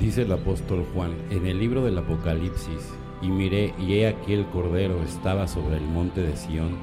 Dice 0.00 0.22
el 0.22 0.32
apóstol 0.32 0.86
Juan 0.94 1.12
en 1.28 1.46
el 1.46 1.58
libro 1.58 1.84
del 1.84 1.98
Apocalipsis, 1.98 2.88
y 3.20 3.28
miré 3.28 3.74
y 3.78 3.96
he 3.96 4.08
aquí 4.08 4.32
el 4.32 4.46
Cordero 4.46 5.02
estaba 5.02 5.46
sobre 5.46 5.76
el 5.76 5.84
monte 5.84 6.22
de 6.22 6.38
Sión, 6.38 6.78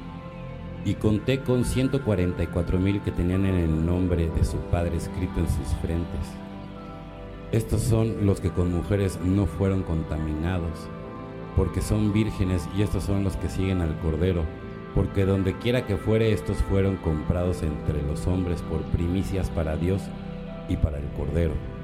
y 0.84 0.94
conté 0.94 1.40
con 1.40 1.64
144 1.64 2.78
mil 2.78 3.00
que 3.00 3.10
tenían 3.10 3.44
en 3.44 3.56
el 3.56 3.84
nombre 3.84 4.30
de 4.30 4.44
su 4.44 4.58
Padre 4.70 4.98
escrito 4.98 5.40
en 5.40 5.48
sus 5.48 5.66
frentes. 5.82 6.28
Estos 7.50 7.80
son 7.82 8.24
los 8.24 8.40
que 8.40 8.50
con 8.50 8.72
mujeres 8.72 9.18
no 9.24 9.46
fueron 9.46 9.82
contaminados, 9.82 10.78
porque 11.56 11.82
son 11.82 12.12
vírgenes 12.12 12.68
y 12.78 12.82
estos 12.82 13.02
son 13.02 13.24
los 13.24 13.36
que 13.36 13.48
siguen 13.48 13.80
al 13.80 13.98
Cordero, 13.98 14.44
porque 14.94 15.24
donde 15.24 15.58
quiera 15.58 15.86
que 15.86 15.96
fuere 15.96 16.32
estos 16.32 16.58
fueron 16.58 16.94
comprados 16.98 17.64
entre 17.64 18.00
los 18.00 18.28
hombres 18.28 18.62
por 18.62 18.80
primicias 18.92 19.50
para 19.50 19.76
Dios 19.76 20.02
y 20.68 20.76
para 20.76 20.98
el 20.98 21.06
Cordero. 21.16 21.77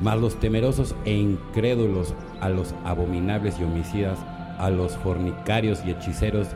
Mas 0.00 0.20
los 0.20 0.36
temerosos 0.36 0.94
e 1.04 1.14
incrédulos, 1.14 2.14
a 2.40 2.48
los 2.48 2.74
abominables 2.84 3.58
y 3.60 3.64
homicidas, 3.64 4.18
a 4.58 4.70
los 4.70 4.96
fornicarios 4.96 5.84
y 5.84 5.90
hechiceros, 5.90 6.48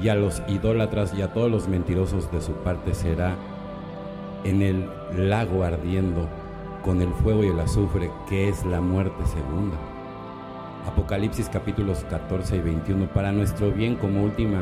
y 0.00 0.08
a 0.08 0.14
los 0.14 0.42
idólatras 0.48 1.14
y 1.14 1.22
a 1.22 1.32
todos 1.32 1.50
los 1.50 1.68
mentirosos 1.68 2.30
de 2.32 2.40
su 2.40 2.52
parte 2.52 2.94
será 2.94 3.36
en 4.44 4.62
el 4.62 4.88
lago 5.30 5.64
ardiendo 5.64 6.28
con 6.84 7.00
el 7.00 7.12
fuego 7.14 7.44
y 7.44 7.48
el 7.48 7.60
azufre, 7.60 8.10
que 8.28 8.48
es 8.48 8.64
la 8.66 8.80
muerte 8.80 9.24
segunda. 9.26 9.76
Apocalipsis 10.86 11.48
capítulos 11.48 12.04
14 12.10 12.56
y 12.56 12.60
21, 12.60 13.06
para 13.12 13.32
nuestro 13.32 13.70
bien 13.70 13.96
como 13.96 14.22
última 14.22 14.60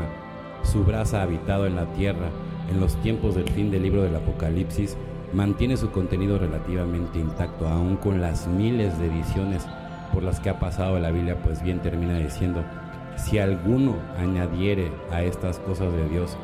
su 0.63 0.85
brasa 0.85 1.21
habitado 1.21 1.67
en 1.67 1.75
la 1.75 1.85
tierra, 1.93 2.29
en 2.71 2.79
los 2.79 2.95
tiempos 3.01 3.35
del 3.35 3.49
fin 3.49 3.69
del 3.71 3.83
libro 3.83 4.03
del 4.03 4.15
Apocalipsis, 4.15 4.95
mantiene 5.33 5.77
su 5.77 5.89
contenido 5.91 6.37
relativamente 6.37 7.19
intacto, 7.19 7.67
aún 7.67 7.97
con 7.97 8.21
las 8.21 8.47
miles 8.47 8.97
de 8.99 9.07
ediciones 9.07 9.67
por 10.13 10.23
las 10.23 10.39
que 10.39 10.49
ha 10.49 10.59
pasado 10.59 10.99
la 10.99 11.11
Biblia, 11.11 11.37
pues 11.43 11.63
bien 11.63 11.79
termina 11.79 12.17
diciendo, 12.17 12.63
si 13.15 13.39
alguno 13.39 13.95
añadiere 14.17 14.91
a 15.11 15.23
estas 15.23 15.59
cosas 15.59 15.91
de 15.93 16.07
Dios, 16.07 16.37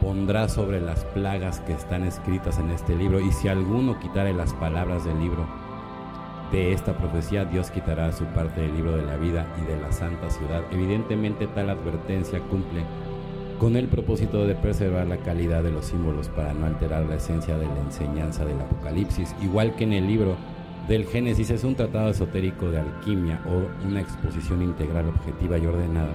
pondrá 0.00 0.48
sobre 0.48 0.80
las 0.80 1.04
plagas 1.06 1.60
que 1.60 1.72
están 1.72 2.04
escritas 2.04 2.58
en 2.58 2.70
este 2.70 2.96
libro, 2.96 3.20
y 3.20 3.32
si 3.32 3.48
alguno 3.48 3.98
quitare 3.98 4.32
las 4.32 4.54
palabras 4.54 5.04
del 5.04 5.18
libro 5.18 5.46
de 6.52 6.72
esta 6.72 6.96
profecía, 6.96 7.44
Dios 7.44 7.70
quitará 7.70 8.12
su 8.12 8.24
parte 8.26 8.62
del 8.62 8.74
libro 8.74 8.96
de 8.96 9.04
la 9.04 9.16
vida 9.16 9.46
y 9.60 9.66
de 9.66 9.80
la 9.80 9.92
santa 9.92 10.30
ciudad. 10.30 10.62
Evidentemente 10.70 11.46
tal 11.48 11.70
advertencia 11.70 12.40
cumple 12.40 12.84
con 13.58 13.76
el 13.76 13.88
propósito 13.88 14.46
de 14.46 14.54
preservar 14.54 15.06
la 15.06 15.16
calidad 15.18 15.62
de 15.62 15.70
los 15.70 15.86
símbolos 15.86 16.28
para 16.28 16.52
no 16.52 16.66
alterar 16.66 17.06
la 17.06 17.16
esencia 17.16 17.56
de 17.56 17.66
la 17.66 17.80
enseñanza 17.80 18.44
del 18.44 18.60
Apocalipsis, 18.60 19.34
igual 19.42 19.74
que 19.76 19.84
en 19.84 19.94
el 19.94 20.06
libro 20.06 20.36
del 20.88 21.06
Génesis 21.06 21.50
es 21.50 21.64
un 21.64 21.74
tratado 21.74 22.10
esotérico 22.10 22.70
de 22.70 22.80
alquimia 22.80 23.40
o 23.46 23.86
una 23.86 24.00
exposición 24.00 24.62
integral, 24.62 25.08
objetiva 25.08 25.58
y 25.58 25.66
ordenada 25.66 26.12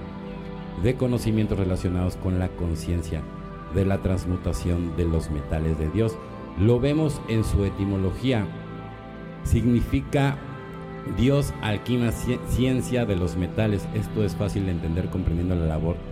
de 0.82 0.94
conocimientos 0.94 1.58
relacionados 1.58 2.16
con 2.16 2.38
la 2.38 2.48
conciencia 2.48 3.22
de 3.74 3.84
la 3.84 3.98
transmutación 3.98 4.96
de 4.96 5.04
los 5.04 5.30
metales 5.30 5.78
de 5.78 5.90
Dios. 5.90 6.16
Lo 6.58 6.80
vemos 6.80 7.20
en 7.28 7.44
su 7.44 7.64
etimología. 7.64 8.46
Significa 9.44 10.38
Dios, 11.16 11.52
alquimia, 11.62 12.12
ciencia 12.12 13.04
de 13.04 13.16
los 13.16 13.36
metales. 13.36 13.86
Esto 13.94 14.24
es 14.24 14.34
fácil 14.36 14.66
de 14.66 14.72
entender 14.72 15.08
comprendiendo 15.10 15.54
la 15.54 15.66
labor 15.66 16.11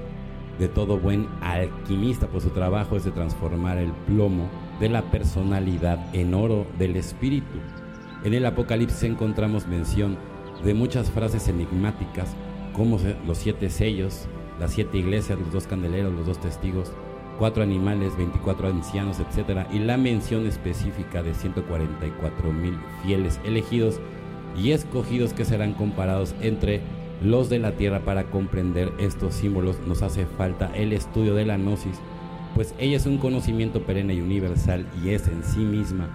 de 0.60 0.68
todo 0.68 0.98
buen 0.98 1.26
alquimista, 1.40 2.28
pues 2.28 2.44
su 2.44 2.50
trabajo 2.50 2.94
es 2.96 3.04
de 3.04 3.10
transformar 3.10 3.78
el 3.78 3.92
plomo 4.06 4.48
de 4.78 4.90
la 4.90 5.02
personalidad 5.10 6.14
en 6.14 6.34
oro 6.34 6.66
del 6.78 6.96
espíritu. 6.96 7.58
En 8.24 8.34
el 8.34 8.44
Apocalipsis 8.44 9.02
encontramos 9.04 9.66
mención 9.66 10.18
de 10.62 10.74
muchas 10.74 11.10
frases 11.10 11.48
enigmáticas, 11.48 12.36
como 12.74 12.98
los 13.26 13.38
siete 13.38 13.70
sellos, 13.70 14.28
las 14.60 14.72
siete 14.72 14.98
iglesias, 14.98 15.38
los 15.38 15.50
dos 15.50 15.66
candeleros, 15.66 16.12
los 16.12 16.26
dos 16.26 16.38
testigos, 16.38 16.92
cuatro 17.38 17.62
animales, 17.62 18.14
24 18.18 18.68
ancianos, 18.68 19.16
etc. 19.18 19.66
Y 19.72 19.78
la 19.78 19.96
mención 19.96 20.46
específica 20.46 21.22
de 21.22 21.32
144 21.32 22.52
mil 22.52 22.78
fieles 23.02 23.40
elegidos 23.44 23.98
y 24.54 24.72
escogidos 24.72 25.32
que 25.32 25.46
serán 25.46 25.72
comparados 25.72 26.34
entre 26.42 26.82
los 27.20 27.48
de 27.48 27.58
la 27.58 27.72
tierra 27.72 28.00
para 28.00 28.24
comprender 28.24 28.92
estos 28.98 29.34
símbolos. 29.34 29.78
Nos 29.86 30.02
hace 30.02 30.26
falta 30.26 30.70
el 30.74 30.92
estudio 30.92 31.34
de 31.34 31.46
la 31.46 31.56
gnosis, 31.56 32.00
pues 32.54 32.74
ella 32.78 32.96
es 32.96 33.06
un 33.06 33.18
conocimiento 33.18 33.82
perenne 33.82 34.14
y 34.14 34.20
universal 34.20 34.86
y 35.04 35.10
es 35.10 35.26
en 35.28 35.44
sí 35.44 35.60
misma 35.60 36.08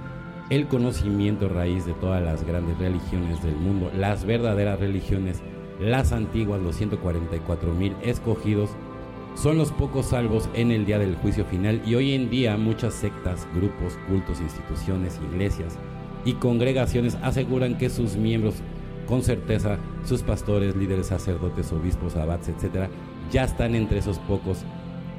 el 0.50 0.68
conocimiento 0.68 1.50
raíz 1.50 1.86
de 1.86 1.94
todas 1.94 2.24
las 2.24 2.46
grandes 2.46 2.78
religiones 2.78 3.42
del 3.42 3.56
mundo, 3.56 3.92
las 3.98 4.26
verdaderas 4.26 4.80
religiones, 4.80 5.42
las 5.80 6.12
antiguas, 6.12 6.62
los 6.62 6.76
144 6.76 7.74
mil 7.74 7.96
escogidos, 8.04 8.70
son 9.36 9.58
los 9.58 9.72
pocos 9.72 10.08
salvos 10.08 10.48
en 10.54 10.72
el 10.72 10.86
día 10.86 11.00
del 11.00 11.16
juicio 11.16 11.46
final 11.46 11.82
y 11.86 11.96
hoy 11.96 12.14
en 12.14 12.30
día 12.30 12.58
muchas 12.58 12.94
sectas, 12.94 13.48
grupos, 13.56 13.98
cultos, 14.08 14.40
instituciones, 14.40 15.20
iglesias 15.32 15.78
y 16.24 16.34
congregaciones 16.34 17.18
aseguran 17.22 17.78
que 17.78 17.90
sus 17.90 18.16
miembros, 18.16 18.56
con 19.06 19.24
certeza, 19.24 19.78
sus 20.04 20.22
pastores, 20.22 20.76
líderes, 20.76 21.08
sacerdotes, 21.08 21.72
obispos, 21.72 22.16
abats, 22.16 22.50
etc., 22.50 22.90
ya 23.32 23.44
están 23.44 23.76
entre 23.76 24.00
esos 24.00 24.20
pocos 24.20 24.66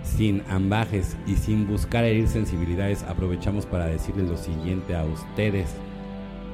sin 0.02 0.42
ambajes 0.48 1.16
y 1.26 1.34
sin 1.34 1.66
buscar 1.66 2.04
herir 2.04 2.28
sensibilidades, 2.28 3.02
aprovechamos 3.02 3.66
para 3.66 3.86
decirles 3.86 4.28
lo 4.28 4.36
siguiente 4.36 4.94
a 4.94 5.04
ustedes. 5.04 5.74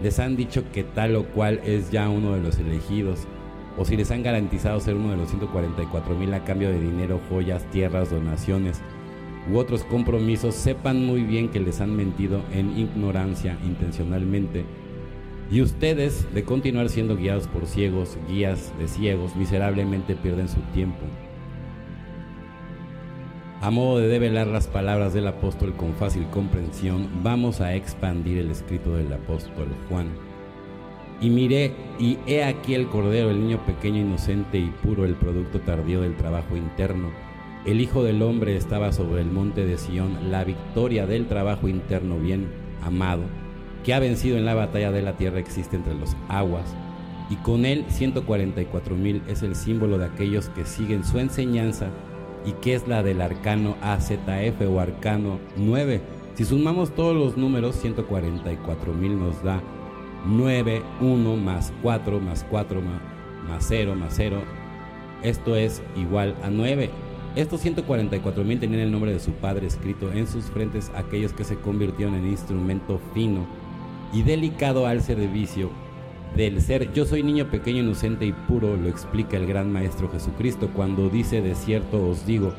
Les 0.02 0.18
han 0.18 0.36
dicho 0.36 0.64
que 0.72 0.84
tal 0.84 1.16
o 1.16 1.24
cual 1.26 1.60
es 1.64 1.90
ya 1.90 2.08
uno 2.08 2.32
de 2.32 2.40
los 2.40 2.58
elegidos, 2.58 3.26
o 3.76 3.84
si 3.84 3.96
les 3.96 4.10
han 4.10 4.22
garantizado 4.22 4.80
ser 4.80 4.96
uno 4.96 5.10
de 5.10 5.16
los 5.16 5.28
144 5.28 6.14
mil 6.14 6.32
a 6.34 6.44
cambio 6.44 6.70
de 6.70 6.80
dinero, 6.80 7.20
joyas, 7.28 7.64
tierras, 7.70 8.10
donaciones 8.10 8.80
u 9.50 9.56
otros 9.56 9.84
compromisos, 9.84 10.54
sepan 10.54 11.04
muy 11.04 11.22
bien 11.22 11.48
que 11.48 11.60
les 11.60 11.80
han 11.80 11.96
mentido 11.96 12.42
en 12.52 12.78
ignorancia 12.78 13.58
intencionalmente. 13.64 14.64
Y 15.52 15.60
ustedes, 15.60 16.26
de 16.32 16.44
continuar 16.44 16.88
siendo 16.88 17.14
guiados 17.14 17.46
por 17.46 17.66
ciegos, 17.66 18.16
guías 18.26 18.72
de 18.78 18.88
ciegos, 18.88 19.36
miserablemente 19.36 20.16
pierden 20.16 20.48
su 20.48 20.60
tiempo. 20.72 21.04
A 23.60 23.70
modo 23.70 23.98
de 23.98 24.08
develar 24.08 24.46
las 24.46 24.66
palabras 24.66 25.12
del 25.12 25.26
apóstol 25.26 25.74
con 25.74 25.92
fácil 25.92 26.26
comprensión, 26.28 27.06
vamos 27.22 27.60
a 27.60 27.74
expandir 27.74 28.38
el 28.38 28.50
escrito 28.50 28.96
del 28.96 29.12
apóstol 29.12 29.68
Juan. 29.90 30.08
Y 31.20 31.28
miré, 31.28 31.74
y 31.98 32.16
he 32.26 32.44
aquí 32.44 32.74
el 32.74 32.88
Cordero, 32.88 33.30
el 33.30 33.40
niño 33.40 33.58
pequeño, 33.66 34.00
inocente 34.00 34.56
y 34.56 34.70
puro, 34.82 35.04
el 35.04 35.16
producto 35.16 35.60
tardío 35.60 36.00
del 36.00 36.16
trabajo 36.16 36.56
interno. 36.56 37.10
El 37.66 37.82
Hijo 37.82 38.02
del 38.02 38.22
Hombre 38.22 38.56
estaba 38.56 38.90
sobre 38.90 39.20
el 39.20 39.30
monte 39.30 39.66
de 39.66 39.76
Sión, 39.76 40.30
la 40.30 40.44
victoria 40.44 41.06
del 41.06 41.26
trabajo 41.26 41.68
interno 41.68 42.18
bien 42.18 42.48
amado, 42.82 43.24
que 43.84 43.94
ha 43.94 44.00
vencido 44.00 44.36
en 44.36 44.44
la 44.44 44.54
batalla 44.54 44.92
de 44.92 45.02
la 45.02 45.16
tierra 45.16 45.38
existe 45.38 45.76
entre 45.76 45.94
los 45.94 46.16
aguas, 46.28 46.74
y 47.30 47.36
con 47.36 47.64
él 47.64 47.84
144 47.88 48.94
mil 48.94 49.22
es 49.26 49.42
el 49.42 49.54
símbolo 49.54 49.98
de 49.98 50.06
aquellos 50.06 50.48
que 50.50 50.66
siguen 50.66 51.04
su 51.04 51.18
enseñanza 51.18 51.88
y 52.44 52.52
que 52.52 52.74
es 52.74 52.86
la 52.86 53.02
del 53.02 53.22
arcano 53.22 53.76
AZF 53.80 54.60
o 54.68 54.80
arcano 54.80 55.38
9. 55.56 56.00
Si 56.34 56.44
sumamos 56.44 56.94
todos 56.94 57.16
los 57.16 57.36
números, 57.36 57.76
144 57.76 58.92
mil 58.92 59.18
nos 59.18 59.42
da 59.42 59.62
9, 60.26 60.82
1 61.00 61.36
más 61.36 61.72
4 61.82 62.20
más 62.20 62.44
4 62.50 62.80
más, 63.48 63.64
0 63.66 63.94
más 63.94 64.12
0. 64.16 64.42
Esto 65.22 65.56
es 65.56 65.82
igual 65.96 66.34
a 66.42 66.50
9. 66.50 66.90
Estos 67.34 67.60
144 67.62 68.44
mil 68.44 68.60
tenían 68.60 68.80
el 68.80 68.92
nombre 68.92 69.12
de 69.12 69.20
su 69.20 69.32
padre 69.32 69.66
escrito 69.66 70.12
en 70.12 70.26
sus 70.26 70.44
frentes, 70.46 70.92
aquellos 70.94 71.32
que 71.32 71.44
se 71.44 71.56
convirtieron 71.56 72.14
en 72.14 72.26
instrumento 72.26 73.00
fino 73.14 73.46
y 74.12 74.22
delicado 74.22 74.86
al 74.86 75.02
servicio 75.02 75.70
del 76.36 76.62
ser 76.62 76.92
yo 76.92 77.04
soy 77.04 77.22
niño 77.22 77.50
pequeño, 77.50 77.80
inocente 77.80 78.24
y 78.24 78.32
puro, 78.32 78.76
lo 78.76 78.88
explica 78.88 79.36
el 79.36 79.46
gran 79.46 79.70
Maestro 79.70 80.10
Jesucristo 80.10 80.70
cuando 80.74 81.08
dice, 81.08 81.42
de 81.42 81.54
cierto 81.54 82.08
os 82.08 82.24
digo, 82.24 82.54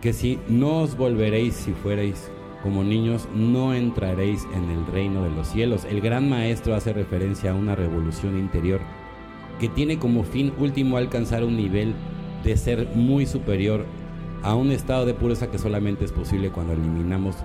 que 0.00 0.12
si 0.12 0.38
no 0.48 0.82
os 0.82 0.96
volveréis 0.96 1.54
si 1.54 1.72
fuerais 1.72 2.30
como 2.62 2.84
niños, 2.84 3.28
no 3.34 3.74
entraréis 3.74 4.46
en 4.54 4.70
el 4.70 4.86
reino 4.86 5.24
de 5.24 5.30
los 5.30 5.48
cielos. 5.48 5.86
El 5.86 6.00
gran 6.00 6.28
Maestro 6.28 6.74
hace 6.74 6.92
referencia 6.92 7.50
a 7.50 7.54
una 7.54 7.74
revolución 7.74 8.38
interior 8.38 8.80
que 9.58 9.68
tiene 9.68 9.98
como 9.98 10.24
fin 10.24 10.52
último 10.58 10.96
alcanzar 10.96 11.42
un 11.42 11.56
nivel 11.56 11.94
de 12.44 12.56
ser 12.56 12.88
muy 12.94 13.26
superior 13.26 13.86
a 14.42 14.54
un 14.54 14.70
estado 14.70 15.04
de 15.04 15.14
pureza 15.14 15.50
que 15.50 15.58
solamente 15.58 16.04
es 16.04 16.12
posible 16.12 16.50
cuando 16.50 16.72
eliminamos 16.72 17.36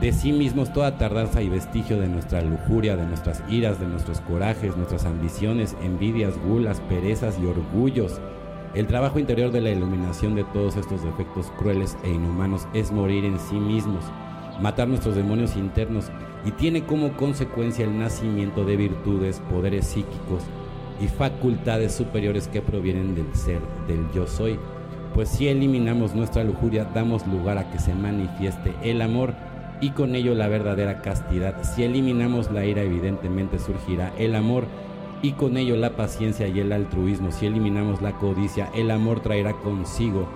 de 0.00 0.12
sí 0.12 0.32
mismos 0.32 0.72
toda 0.72 0.98
tardanza 0.98 1.42
y 1.42 1.48
vestigio 1.48 2.00
de 2.00 2.08
nuestra 2.08 2.42
lujuria, 2.42 2.96
de 2.96 3.06
nuestras 3.06 3.42
iras, 3.48 3.78
de 3.80 3.86
nuestros 3.86 4.20
corajes, 4.20 4.76
nuestras 4.76 5.04
ambiciones, 5.04 5.76
envidias, 5.82 6.34
gulas, 6.38 6.80
perezas 6.88 7.38
y 7.40 7.46
orgullos. 7.46 8.20
El 8.74 8.86
trabajo 8.86 9.18
interior 9.18 9.52
de 9.52 9.60
la 9.60 9.70
iluminación 9.70 10.34
de 10.34 10.44
todos 10.44 10.76
estos 10.76 11.04
defectos 11.04 11.52
crueles 11.58 11.96
e 12.02 12.10
inhumanos 12.10 12.66
es 12.74 12.90
morir 12.90 13.24
en 13.24 13.38
sí 13.38 13.54
mismos 13.54 14.04
matar 14.60 14.88
nuestros 14.88 15.16
demonios 15.16 15.56
internos 15.56 16.06
y 16.44 16.50
tiene 16.52 16.84
como 16.84 17.16
consecuencia 17.16 17.84
el 17.84 17.98
nacimiento 17.98 18.64
de 18.64 18.76
virtudes, 18.76 19.40
poderes 19.50 19.86
psíquicos 19.86 20.44
y 21.00 21.08
facultades 21.08 21.94
superiores 21.94 22.48
que 22.48 22.62
provienen 22.62 23.14
del 23.14 23.34
ser, 23.34 23.60
del 23.88 24.10
yo 24.14 24.26
soy. 24.26 24.58
Pues 25.14 25.28
si 25.28 25.48
eliminamos 25.48 26.14
nuestra 26.14 26.44
lujuria, 26.44 26.84
damos 26.92 27.26
lugar 27.26 27.58
a 27.58 27.70
que 27.70 27.78
se 27.78 27.94
manifieste 27.94 28.74
el 28.82 29.00
amor 29.00 29.34
y 29.80 29.90
con 29.90 30.14
ello 30.14 30.34
la 30.34 30.48
verdadera 30.48 31.02
castidad. 31.02 31.62
Si 31.62 31.82
eliminamos 31.84 32.50
la 32.50 32.64
ira, 32.64 32.82
evidentemente 32.82 33.58
surgirá 33.58 34.12
el 34.18 34.34
amor 34.34 34.66
y 35.22 35.32
con 35.32 35.56
ello 35.56 35.76
la 35.76 35.96
paciencia 35.96 36.48
y 36.48 36.60
el 36.60 36.72
altruismo. 36.72 37.32
Si 37.32 37.46
eliminamos 37.46 38.02
la 38.02 38.12
codicia, 38.12 38.70
el 38.74 38.90
amor 38.90 39.20
traerá 39.20 39.52
consigo 39.54 40.28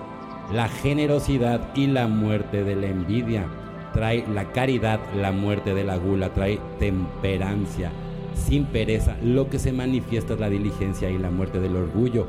la 0.51 0.67
generosidad 0.67 1.61
y 1.75 1.87
la 1.87 2.07
muerte 2.07 2.63
de 2.63 2.75
la 2.75 2.87
envidia. 2.87 3.45
Trae 3.93 4.25
la 4.27 4.51
caridad, 4.51 4.99
la 5.15 5.31
muerte 5.31 5.73
de 5.73 5.83
la 5.83 5.97
gula, 5.97 6.33
trae 6.33 6.59
temperancia, 6.79 7.91
sin 8.33 8.65
pereza. 8.65 9.15
Lo 9.23 9.49
que 9.49 9.59
se 9.59 9.71
manifiesta 9.71 10.33
es 10.33 10.39
la 10.39 10.49
diligencia 10.49 11.09
y 11.09 11.17
la 11.17 11.29
muerte 11.29 11.59
del 11.59 11.75
orgullo. 11.75 12.27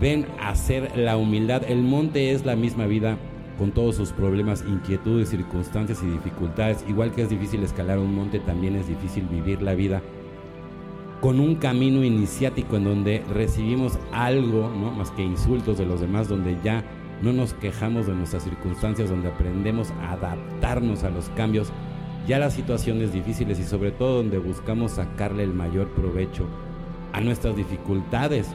Ven 0.00 0.26
a 0.40 0.54
ser 0.54 0.96
la 0.96 1.16
humildad. 1.16 1.62
El 1.68 1.82
monte 1.82 2.32
es 2.32 2.44
la 2.44 2.56
misma 2.56 2.86
vida 2.86 3.16
con 3.58 3.72
todos 3.72 3.96
sus 3.96 4.12
problemas, 4.12 4.64
inquietudes, 4.66 5.30
circunstancias 5.30 6.02
y 6.02 6.06
dificultades. 6.06 6.84
Igual 6.88 7.12
que 7.12 7.22
es 7.22 7.28
difícil 7.28 7.62
escalar 7.62 7.98
un 7.98 8.14
monte, 8.14 8.40
también 8.40 8.76
es 8.76 8.88
difícil 8.88 9.24
vivir 9.26 9.62
la 9.62 9.74
vida 9.74 10.02
con 11.20 11.40
un 11.40 11.56
camino 11.56 12.04
iniciático 12.04 12.76
en 12.76 12.84
donde 12.84 13.24
recibimos 13.32 13.98
algo, 14.12 14.70
¿no? 14.70 14.90
más 14.92 15.10
que 15.10 15.22
insultos 15.22 15.78
de 15.78 15.86
los 15.86 16.00
demás, 16.00 16.28
donde 16.28 16.58
ya 16.62 16.84
no 17.22 17.32
nos 17.32 17.54
quejamos 17.54 18.06
de 18.06 18.14
nuestras 18.14 18.44
circunstancias, 18.44 19.08
donde 19.08 19.28
aprendemos 19.28 19.90
a 20.02 20.12
adaptarnos 20.12 21.04
a 21.04 21.10
los 21.10 21.28
cambios, 21.30 21.72
ya 22.28 22.38
las 22.38 22.54
situaciones 22.54 23.12
difíciles 23.12 23.58
y 23.58 23.64
sobre 23.64 23.92
todo 23.92 24.18
donde 24.18 24.38
buscamos 24.38 24.92
sacarle 24.92 25.42
el 25.44 25.54
mayor 25.54 25.88
provecho 25.88 26.46
a 27.12 27.20
nuestras 27.20 27.56
dificultades. 27.56 28.48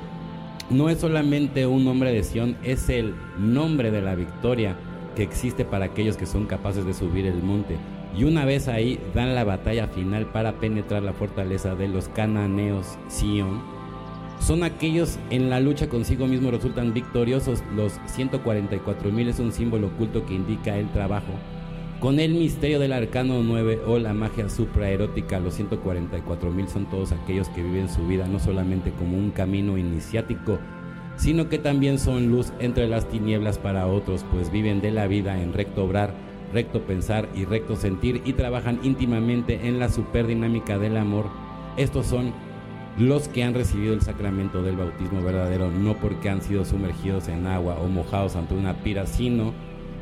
No 0.69 0.89
es 0.89 0.99
solamente 0.99 1.65
un 1.65 1.83
nombre 1.83 2.13
de 2.13 2.23
Sión, 2.23 2.55
es 2.63 2.89
el 2.89 3.15
nombre 3.39 3.91
de 3.91 4.01
la 4.01 4.15
victoria 4.15 4.77
que 5.15 5.23
existe 5.23 5.65
para 5.65 5.85
aquellos 5.85 6.17
que 6.17 6.25
son 6.25 6.45
capaces 6.45 6.85
de 6.85 6.93
subir 6.93 7.25
el 7.25 7.41
monte. 7.41 7.77
Y 8.17 8.25
una 8.25 8.45
vez 8.45 8.67
ahí 8.67 8.99
dan 9.15 9.35
la 9.35 9.43
batalla 9.43 9.87
final 9.87 10.25
para 10.27 10.53
penetrar 10.53 11.03
la 11.03 11.13
fortaleza 11.13 11.75
de 11.75 11.87
los 11.87 12.09
cananeos 12.09 12.97
Sion. 13.07 13.61
Son 14.39 14.63
aquellos 14.63 15.19
en 15.29 15.49
la 15.49 15.59
lucha 15.59 15.87
consigo 15.87 16.27
mismo 16.27 16.51
resultan 16.51 16.93
victoriosos. 16.93 17.63
Los 17.75 17.93
144 18.07 19.11
mil 19.11 19.29
es 19.29 19.39
un 19.39 19.51
símbolo 19.51 19.87
oculto 19.87 20.25
que 20.25 20.33
indica 20.33 20.77
el 20.77 20.89
trabajo. 20.89 21.31
Con 22.01 22.19
el 22.19 22.33
misterio 22.33 22.79
del 22.79 22.93
arcano 22.93 23.43
9 23.43 23.81
o 23.85 23.99
la 23.99 24.13
magia 24.13 24.49
supraerótica, 24.49 25.39
los 25.39 25.53
144 25.53 26.49
mil 26.49 26.67
son 26.67 26.89
todos 26.89 27.11
aquellos 27.11 27.47
que 27.49 27.61
viven 27.61 27.89
su 27.89 28.07
vida 28.07 28.27
no 28.27 28.39
solamente 28.39 28.91
como 28.91 29.15
un 29.15 29.29
camino 29.29 29.77
iniciático, 29.77 30.57
sino 31.21 31.49
que 31.49 31.59
también 31.59 31.99
son 31.99 32.31
luz 32.31 32.51
entre 32.57 32.87
las 32.87 33.07
tinieblas 33.07 33.59
para 33.59 33.85
otros, 33.85 34.25
pues 34.31 34.51
viven 34.51 34.81
de 34.81 34.89
la 34.89 35.05
vida 35.05 35.39
en 35.39 35.53
recto 35.53 35.85
obrar, 35.85 36.15
recto 36.51 36.81
pensar 36.81 37.29
y 37.35 37.45
recto 37.45 37.75
sentir 37.75 38.23
y 38.25 38.33
trabajan 38.33 38.79
íntimamente 38.81 39.67
en 39.67 39.77
la 39.77 39.89
superdinámica 39.89 40.79
del 40.79 40.97
amor. 40.97 41.27
Estos 41.77 42.07
son 42.07 42.33
los 42.97 43.27
que 43.27 43.43
han 43.43 43.53
recibido 43.53 43.93
el 43.93 44.01
sacramento 44.01 44.63
del 44.63 44.77
bautismo 44.77 45.21
verdadero, 45.21 45.69
no 45.69 45.93
porque 45.93 46.27
han 46.27 46.41
sido 46.41 46.65
sumergidos 46.65 47.27
en 47.27 47.45
agua 47.45 47.77
o 47.79 47.87
mojados 47.87 48.35
ante 48.35 48.55
una 48.55 48.73
pira, 48.77 49.05
sino 49.05 49.53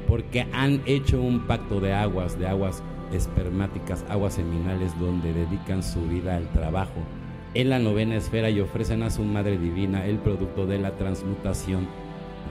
porque 0.07 0.47
han 0.53 0.81
hecho 0.85 1.21
un 1.21 1.41
pacto 1.47 1.81
de 1.81 1.91
aguas, 1.91 2.39
de 2.39 2.47
aguas 2.47 2.81
espermáticas, 3.11 4.05
aguas 4.07 4.35
seminales, 4.35 4.97
donde 4.97 5.33
dedican 5.33 5.83
su 5.83 6.01
vida 6.03 6.37
al 6.37 6.47
trabajo 6.53 7.03
en 7.53 7.69
la 7.69 7.79
novena 7.79 8.15
esfera 8.15 8.49
y 8.49 8.59
ofrecen 8.59 9.03
a 9.03 9.09
su 9.09 9.23
Madre 9.23 9.57
Divina 9.57 10.05
el 10.05 10.17
producto 10.17 10.65
de 10.65 10.77
la 10.77 10.91
transmutación 10.91 11.87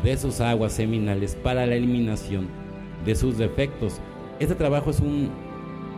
de 0.03 0.17
sus 0.17 0.41
aguas 0.41 0.73
seminales 0.73 1.37
para 1.37 1.67
la 1.67 1.77
eliminación 1.77 2.49
de 3.05 3.15
sus 3.15 3.39
defectos. 3.39 4.01
Este 4.41 4.55
trabajo 4.55 4.91
es 4.91 5.01
un 5.01 5.31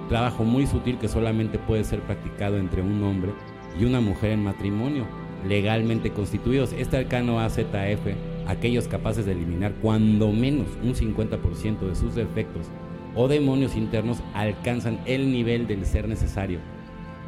trabajo 0.08 0.44
muy 0.44 0.67
sutil 0.67 0.99
que 0.99 1.08
solamente 1.08 1.58
puede 1.58 1.85
ser 1.85 2.00
practicado 2.00 2.58
entre 2.58 2.82
un 2.82 3.02
hombre 3.02 3.32
y 3.79 3.85
una 3.85 4.00
mujer 4.00 4.32
en 4.32 4.44
matrimonio, 4.44 5.06
legalmente 5.49 6.11
constituidos. 6.11 6.73
Este 6.73 6.99
arcano 6.99 7.41
AZF, 7.41 8.06
aquellos 8.46 8.88
capaces 8.88 9.25
de 9.25 9.32
eliminar 9.32 9.73
cuando 9.81 10.31
menos 10.32 10.67
un 10.82 10.94
50% 10.94 11.81
de 11.81 11.94
sus 11.94 12.14
defectos 12.14 12.67
o 13.14 13.29
demonios 13.29 13.76
internos, 13.76 14.19
alcanzan 14.35 15.00
el 15.06 15.32
nivel 15.32 15.67
del 15.67 15.87
ser 15.87 16.06
necesario 16.08 16.58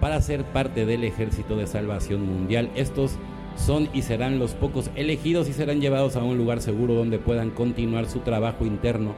para 0.03 0.21
ser 0.21 0.43
parte 0.43 0.85
del 0.85 1.05
ejército 1.05 1.55
de 1.55 1.69
salvación 1.69 2.27
mundial. 2.27 2.73
Estos 2.75 3.13
son 3.55 3.89
y 3.95 4.03
serán 4.03 4.41
los 4.41 4.55
pocos 4.55 4.91
elegidos 4.97 5.49
y 5.49 5.53
serán 5.53 5.81
llevados 5.81 6.17
a 6.17 6.25
un 6.25 6.37
lugar 6.37 6.61
seguro 6.61 6.95
donde 6.95 7.21
puedan 7.21 7.51
continuar 7.51 8.07
su 8.07 8.19
trabajo 8.19 8.67
interno. 8.67 9.15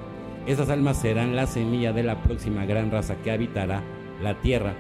Esas 0.47 0.69
almas 0.69 1.01
serán 1.01 1.37
la 1.37 1.47
semilla 1.47 1.95
de 1.95 2.03
la 2.03 2.23
próxima 2.23 2.67
gran 2.67 2.91
raza 2.91 3.17
que 3.25 3.31
habitará 3.31 3.83
la 4.23 4.43
tierra 4.43 4.75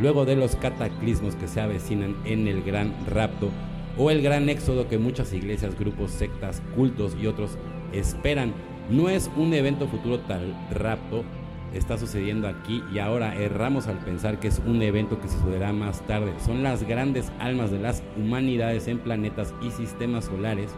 luego 0.00 0.24
de 0.24 0.36
los 0.36 0.56
cataclismos 0.56 1.34
que 1.34 1.48
se 1.48 1.60
avecinan 1.60 2.16
en 2.24 2.48
el 2.48 2.62
gran 2.62 2.94
rapto 3.06 3.50
o 3.98 4.10
el 4.10 4.22
gran 4.22 4.48
éxodo 4.48 4.88
que 4.88 4.96
muchas 4.96 5.34
iglesias, 5.34 5.78
grupos, 5.78 6.12
sectas, 6.12 6.62
cultos 6.74 7.14
y 7.20 7.26
otros 7.26 7.58
esperan. 7.92 8.54
No 8.88 9.10
es 9.10 9.30
un 9.36 9.52
evento 9.52 9.86
futuro 9.86 10.20
tal 10.20 10.54
rapto, 10.70 11.24
está 11.74 11.98
sucediendo 11.98 12.48
aquí 12.48 12.82
y 12.92 12.98
ahora 12.98 13.34
erramos 13.34 13.86
al 13.86 13.98
pensar 13.98 14.38
que 14.40 14.48
es 14.48 14.60
un 14.66 14.82
evento 14.82 15.20
que 15.20 15.28
sucederá 15.28 15.72
más 15.72 16.00
tarde. 16.06 16.32
Son 16.44 16.62
las 16.62 16.86
grandes 16.86 17.32
almas 17.38 17.70
de 17.70 17.78
las 17.78 18.02
humanidades 18.16 18.88
en 18.88 18.98
planetas 18.98 19.54
y 19.62 19.70
sistemas 19.70 20.26
solares 20.26 20.74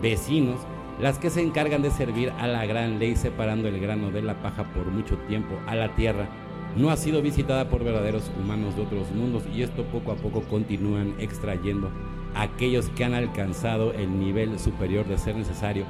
vecinos 0.00 0.60
las 1.00 1.18
que 1.18 1.30
se 1.30 1.42
encargan 1.42 1.82
de 1.82 1.90
servir 1.90 2.30
a 2.38 2.46
la 2.46 2.66
gran 2.66 2.98
ley 2.98 3.16
separando 3.16 3.68
el 3.68 3.80
grano 3.80 4.10
de 4.10 4.22
la 4.22 4.40
paja 4.40 4.64
por 4.72 4.86
mucho 4.86 5.16
tiempo 5.26 5.58
a 5.66 5.74
la 5.74 5.94
tierra. 5.96 6.28
No 6.76 6.90
ha 6.90 6.96
sido 6.96 7.22
visitada 7.22 7.68
por 7.68 7.84
verdaderos 7.84 8.30
humanos 8.40 8.76
de 8.76 8.82
otros 8.82 9.10
mundos 9.12 9.44
y 9.54 9.62
esto 9.62 9.84
poco 9.84 10.12
a 10.12 10.16
poco 10.16 10.42
continúan 10.42 11.14
extrayendo 11.18 11.90
a 12.34 12.42
aquellos 12.42 12.88
que 12.90 13.04
han 13.04 13.14
alcanzado 13.14 13.92
el 13.92 14.18
nivel 14.18 14.58
superior 14.58 15.06
de 15.06 15.18
ser 15.18 15.36
necesario 15.36 15.84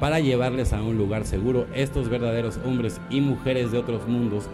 para 0.00 0.20
llevarles 0.20 0.72
a 0.72 0.82
un 0.82 0.96
lugar 0.98 1.24
seguro. 1.24 1.66
Estos 1.74 2.08
verdaderos 2.08 2.58
hombres 2.64 3.00
y 3.10 3.20
mujeres 3.20 3.72
de 3.72 3.78
otros 3.78 4.06
mundos 4.06 4.48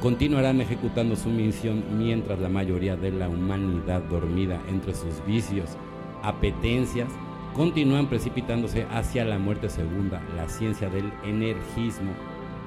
continuarán 0.00 0.60
ejecutando 0.60 1.16
su 1.16 1.28
misión 1.28 1.84
mientras 1.98 2.38
la 2.38 2.48
mayoría 2.48 2.96
de 2.96 3.10
la 3.10 3.28
humanidad 3.28 4.02
dormida 4.02 4.58
entre 4.68 4.94
sus 4.94 5.24
vicios, 5.26 5.76
apetencias, 6.22 7.08
continúan 7.54 8.08
precipitándose 8.08 8.86
hacia 8.90 9.24
la 9.24 9.38
muerte 9.38 9.68
segunda, 9.68 10.22
la 10.36 10.48
ciencia 10.48 10.88
del 10.88 11.12
energismo. 11.24 12.12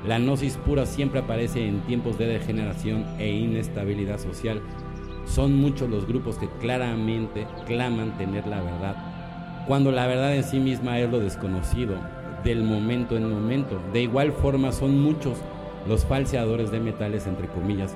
La 0.06 0.20
gnosis 0.20 0.58
pura 0.58 0.86
siempre 0.86 1.22
aparece 1.22 1.66
en 1.66 1.80
tiempos 1.82 2.18
de 2.18 2.28
degeneración 2.28 3.06
e 3.18 3.32
inestabilidad 3.32 4.20
social. 4.20 4.62
Son 5.26 5.56
muchos 5.56 5.90
los 5.90 6.06
grupos 6.06 6.38
que 6.38 6.50
claramente 6.60 7.48
claman 7.66 8.18
tener 8.18 8.46
la 8.46 8.62
verdad 8.62 9.13
cuando 9.68 9.92
la 9.92 10.08
verdad 10.08 10.36
en 10.36 10.44
sí 10.44 10.60
misma 10.60 11.00
es 11.00 11.10
lo 11.10 11.20
desconocido, 11.20 11.96
del 12.44 12.64
momento 12.64 13.16
en 13.16 13.30
momento. 13.30 13.80
De 13.94 14.02
igual 14.02 14.32
forma 14.32 14.72
son 14.72 15.00
muchos 15.00 15.38
los 15.88 16.06
falseadores 16.06 16.72
de 16.72 16.80
metales, 16.80 17.28
entre 17.28 17.48
comillas, 17.48 17.96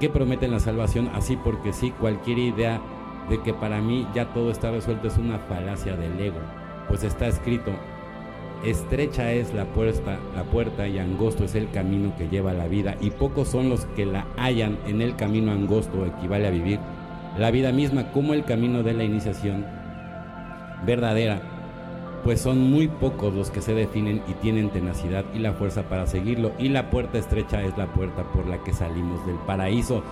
que 0.00 0.08
prometen 0.08 0.50
la 0.50 0.60
salvación 0.60 1.10
así 1.14 1.36
porque 1.36 1.72
sí, 1.72 1.92
cualquier 2.00 2.38
idea 2.38 2.80
de 3.28 3.40
que 3.42 3.54
para 3.54 3.80
mí 3.80 4.06
ya 4.14 4.32
todo 4.32 4.50
está 4.50 4.70
resuelto 4.70 5.08
es 5.08 5.16
una 5.18 5.38
falacia 5.38 5.96
del 5.96 6.18
ego, 6.18 6.40
pues 6.88 7.04
está 7.04 7.28
escrito, 7.28 7.70
estrecha 8.64 9.32
es 9.32 9.54
la 9.54 9.64
puerta, 9.66 10.18
la 10.34 10.42
puerta 10.44 10.88
y 10.88 10.98
angosto 10.98 11.44
es 11.44 11.54
el 11.54 11.70
camino 11.70 12.12
que 12.16 12.28
lleva 12.28 12.50
a 12.50 12.54
la 12.54 12.66
vida 12.66 12.96
y 13.00 13.10
pocos 13.10 13.48
son 13.48 13.68
los 13.68 13.84
que 13.96 14.06
la 14.06 14.26
hallan 14.36 14.78
en 14.86 15.02
el 15.02 15.14
camino 15.14 15.52
angosto 15.52 16.04
equivale 16.04 16.48
a 16.48 16.50
vivir 16.50 16.80
la 17.38 17.50
vida 17.50 17.72
misma 17.72 18.10
como 18.10 18.34
el 18.34 18.44
camino 18.44 18.82
de 18.82 18.94
la 18.94 19.04
iniciación 19.04 19.64
verdadera, 20.84 21.40
pues 22.24 22.40
son 22.40 22.70
muy 22.70 22.88
pocos 22.88 23.34
los 23.34 23.50
que 23.50 23.62
se 23.62 23.74
definen 23.74 24.22
y 24.28 24.32
tienen 24.34 24.70
tenacidad 24.70 25.24
y 25.34 25.38
la 25.38 25.52
fuerza 25.52 25.82
para 25.82 26.06
seguirlo, 26.06 26.52
y 26.58 26.68
la 26.68 26.90
puerta 26.90 27.18
estrecha 27.18 27.62
es 27.62 27.76
la 27.76 27.86
puerta 27.92 28.22
por 28.32 28.46
la 28.46 28.62
que 28.62 28.72
salimos 28.72 29.24
del 29.26 29.36
paraíso. 29.46 30.02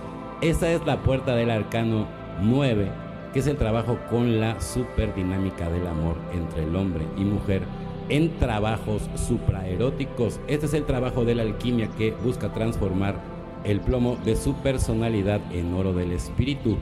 Esa 0.41 0.71
es 0.71 0.85
la 0.85 0.97
puerta 0.97 1.35
del 1.35 1.51
arcano 1.51 2.07
9, 2.41 2.89
que 3.33 3.39
es 3.39 3.47
el 3.47 3.57
trabajo 3.57 3.97
con 4.09 4.39
la 4.39 4.59
superdinámica 4.59 5.69
del 5.69 5.87
amor 5.87 6.15
entre 6.33 6.63
el 6.63 6.75
hombre 6.75 7.05
y 7.17 7.23
mujer 7.23 7.61
en 8.09 8.37
trabajos 8.39 9.03
supraeróticos. 9.15 10.39
Este 10.47 10.65
es 10.65 10.73
el 10.73 10.85
trabajo 10.85 11.23
de 11.23 11.35
la 11.35 11.43
alquimia 11.43 11.87
que 11.97 12.11
busca 12.11 12.51
transformar 12.51 13.15
el 13.63 13.79
plomo 13.79 14.17
de 14.25 14.35
su 14.35 14.55
personalidad 14.55 15.39
en 15.51 15.73
oro 15.73 15.93
del 15.93 16.11
espíritu. 16.11 16.77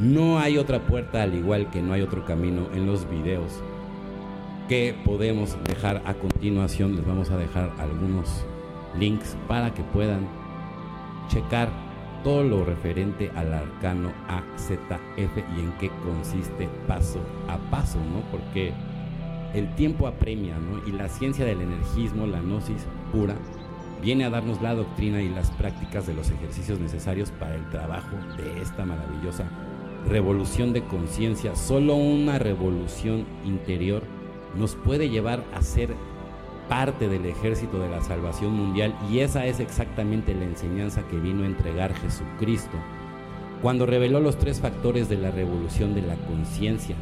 No 0.00 0.38
hay 0.38 0.56
otra 0.56 0.80
puerta 0.80 1.22
al 1.22 1.34
igual 1.34 1.68
que 1.68 1.82
no 1.82 1.92
hay 1.92 2.00
otro 2.00 2.24
camino 2.24 2.68
en 2.72 2.86
los 2.86 3.08
videos 3.10 3.62
que 4.66 4.96
podemos 5.04 5.58
dejar 5.64 6.00
a 6.06 6.14
continuación. 6.14 6.96
Les 6.96 7.06
vamos 7.06 7.30
a 7.30 7.36
dejar 7.36 7.70
algunos 7.78 8.46
links 8.98 9.36
para 9.46 9.74
que 9.74 9.82
puedan 9.82 10.26
checar 11.28 11.68
todo 12.24 12.42
lo 12.42 12.64
referente 12.64 13.30
al 13.36 13.52
arcano 13.52 14.10
AZF 14.26 15.36
y 15.36 15.60
en 15.60 15.72
qué 15.78 15.90
consiste 16.02 16.66
paso 16.88 17.20
a 17.46 17.58
paso, 17.70 17.98
¿no? 17.98 18.22
Porque 18.30 18.72
el 19.52 19.74
tiempo 19.74 20.06
apremia, 20.06 20.56
¿no? 20.56 20.78
Y 20.88 20.92
la 20.92 21.10
ciencia 21.10 21.44
del 21.44 21.60
energismo, 21.60 22.26
la 22.26 22.40
gnosis 22.40 22.86
pura, 23.12 23.34
viene 24.00 24.24
a 24.24 24.30
darnos 24.30 24.62
la 24.62 24.74
doctrina 24.74 25.20
y 25.20 25.28
las 25.28 25.50
prácticas 25.50 26.06
de 26.06 26.14
los 26.14 26.30
ejercicios 26.30 26.80
necesarios 26.80 27.30
para 27.32 27.54
el 27.54 27.68
trabajo 27.68 28.16
de 28.38 28.62
esta 28.62 28.86
maravillosa 28.86 29.44
revolución 30.06 30.72
de 30.72 30.82
conciencia. 30.82 31.54
Solo 31.56 31.94
una 31.94 32.38
revolución 32.38 33.26
interior 33.44 34.02
nos 34.56 34.74
puede 34.74 35.08
llevar 35.08 35.44
a 35.54 35.62
ser 35.62 35.94
parte 36.68 37.08
del 37.08 37.26
ejército 37.26 37.80
de 37.80 37.88
la 37.88 38.00
salvación 38.00 38.52
mundial 38.52 38.94
y 39.10 39.20
esa 39.20 39.46
es 39.46 39.58
exactamente 39.58 40.34
la 40.34 40.44
enseñanza 40.44 41.06
que 41.08 41.18
vino 41.18 41.42
a 41.42 41.46
entregar 41.46 41.94
Jesucristo 41.94 42.76
cuando 43.60 43.86
reveló 43.86 44.20
los 44.20 44.38
tres 44.38 44.60
factores 44.60 45.08
de 45.08 45.18
la 45.18 45.30
revolución 45.30 45.94
de 45.94 46.02
la 46.02 46.14
conciencia. 46.14 46.96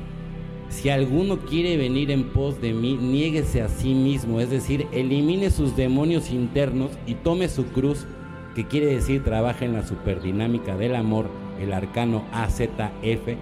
Si 0.70 0.90
alguno 0.90 1.38
quiere 1.38 1.76
venir 1.76 2.10
en 2.10 2.24
pos 2.24 2.60
de 2.60 2.74
mí, 2.74 2.98
niéguese 3.00 3.62
a 3.62 3.68
sí 3.68 3.94
mismo, 3.94 4.40
es 4.40 4.50
decir, 4.50 4.86
elimine 4.92 5.50
sus 5.50 5.76
demonios 5.76 6.30
internos 6.30 6.90
y 7.06 7.14
tome 7.14 7.48
su 7.48 7.64
cruz, 7.66 8.06
que 8.54 8.66
quiere 8.66 8.86
decir 8.86 9.22
trabaja 9.24 9.64
en 9.64 9.72
la 9.72 9.86
superdinámica 9.86 10.76
del 10.76 10.94
amor, 10.94 11.30
el 11.60 11.72
arcano 11.72 12.24
AZF, 12.32 13.36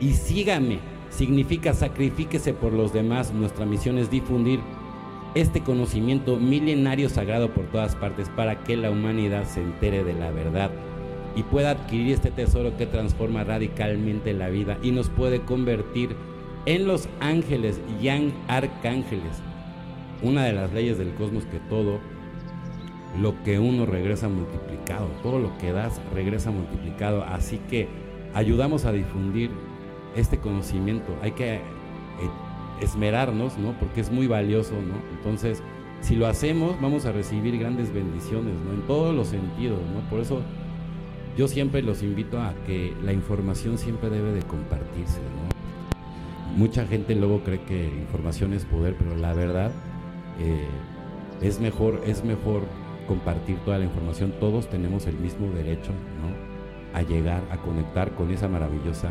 y 0.00 0.12
sígame. 0.12 0.78
Significa 1.10 1.74
sacrifíquese 1.74 2.54
por 2.54 2.72
los 2.72 2.92
demás. 2.92 3.32
Nuestra 3.32 3.66
misión 3.66 3.98
es 3.98 4.10
difundir 4.10 4.60
este 5.34 5.62
conocimiento 5.62 6.36
milenario 6.36 7.08
sagrado 7.08 7.52
por 7.52 7.66
todas 7.66 7.96
partes 7.96 8.28
para 8.30 8.64
que 8.64 8.76
la 8.76 8.90
humanidad 8.90 9.44
se 9.44 9.62
entere 9.62 10.04
de 10.04 10.14
la 10.14 10.30
verdad 10.30 10.70
y 11.34 11.42
pueda 11.42 11.70
adquirir 11.70 12.12
este 12.12 12.30
tesoro 12.30 12.76
que 12.76 12.86
transforma 12.86 13.44
radicalmente 13.44 14.32
la 14.34 14.48
vida 14.48 14.78
y 14.82 14.90
nos 14.90 15.08
puede 15.08 15.40
convertir 15.40 16.14
en 16.66 16.86
los 16.86 17.08
ángeles 17.20 17.80
y 18.00 18.08
arcángeles. 18.48 19.40
Una 20.22 20.44
de 20.44 20.52
las 20.52 20.72
leyes 20.72 20.98
del 20.98 21.14
cosmos 21.14 21.44
que 21.46 21.58
todo 21.58 22.00
lo 23.20 23.42
que 23.42 23.58
uno 23.58 23.86
regresa 23.86 24.28
multiplicado, 24.28 25.06
todo 25.22 25.38
lo 25.38 25.56
que 25.58 25.72
das 25.72 26.00
regresa 26.14 26.50
multiplicado, 26.50 27.24
así 27.24 27.58
que 27.68 27.88
ayudamos 28.34 28.84
a 28.84 28.92
difundir 28.92 29.50
este 30.16 30.38
conocimiento. 30.38 31.14
Hay 31.22 31.32
que 31.32 31.56
eh, 31.56 31.60
esmerarnos, 32.80 33.58
¿no? 33.58 33.72
Porque 33.78 34.00
es 34.00 34.10
muy 34.10 34.26
valioso, 34.26 34.72
¿no? 34.74 34.94
Entonces, 35.16 35.62
si 36.00 36.16
lo 36.16 36.26
hacemos, 36.26 36.80
vamos 36.80 37.06
a 37.06 37.12
recibir 37.12 37.58
grandes 37.58 37.92
bendiciones, 37.92 38.54
¿no? 38.64 38.72
En 38.72 38.82
todos 38.82 39.14
los 39.14 39.28
sentidos, 39.28 39.78
¿no? 39.94 40.08
Por 40.08 40.20
eso 40.20 40.40
yo 41.36 41.48
siempre 41.48 41.82
los 41.82 42.02
invito 42.02 42.40
a 42.40 42.54
que 42.66 42.94
la 43.02 43.12
información 43.12 43.78
siempre 43.78 44.10
debe 44.10 44.32
de 44.32 44.42
compartirse, 44.42 45.20
¿no? 45.20 45.52
Mucha 46.56 46.86
gente 46.86 47.14
luego 47.14 47.42
cree 47.42 47.62
que 47.62 47.86
información 47.86 48.52
es 48.52 48.64
poder, 48.66 48.94
pero 48.98 49.16
la 49.16 49.32
verdad 49.32 49.70
eh, 50.38 50.66
es 51.40 51.60
mejor, 51.60 52.02
es 52.06 52.24
mejor 52.24 52.62
compartir 53.06 53.58
toda 53.64 53.78
la 53.78 53.84
información. 53.84 54.32
Todos 54.40 54.68
tenemos 54.68 55.06
el 55.06 55.16
mismo 55.16 55.48
derecho, 55.52 55.92
¿no? 56.20 56.98
A 56.98 57.02
llegar, 57.02 57.42
a 57.50 57.56
conectar 57.58 58.12
con 58.12 58.30
esa 58.30 58.48
maravillosa 58.48 59.10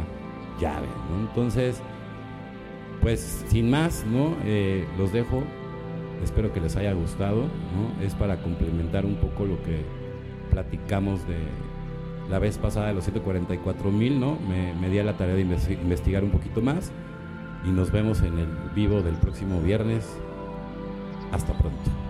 llave, 0.60 0.88
¿no? 1.10 1.28
Entonces, 1.28 1.82
pues 3.02 3.46
sin 3.48 3.70
más, 3.70 4.06
¿no? 4.06 4.36
Eh, 4.46 4.86
los 4.98 5.12
dejo. 5.12 5.44
Espero 6.24 6.54
que 6.54 6.62
les 6.62 6.76
haya 6.76 6.94
gustado, 6.94 7.42
¿no? 7.42 8.06
Es 8.06 8.14
para 8.14 8.42
complementar 8.42 9.06
un 9.06 9.16
poco 9.16 9.46
lo 9.46 9.62
que 9.64 9.82
platicamos 10.52 11.28
de 11.28 11.38
la 12.30 12.38
vez 12.38 12.58
pasada 12.58 12.88
de 12.88 12.94
los 12.94 13.04
144 13.06 13.92
mil, 13.92 14.20
¿no? 14.20 14.38
Me, 14.48 14.74
me 14.76 14.90
di 14.90 15.00
a 15.00 15.04
la 15.04 15.18
tarea 15.18 15.36
de 15.36 15.42
investigar 15.42 16.24
un 16.24 16.30
poquito 16.30 16.62
más 16.62 16.92
y 17.66 17.70
nos 17.70 17.92
vemos 17.92 18.22
en 18.22 18.38
el 18.38 18.48
vivo 18.76 19.02
del 19.02 19.16
próximo 19.16 19.60
viernes. 19.62 20.08
Hasta 21.32 21.54
pronto. 21.54 22.01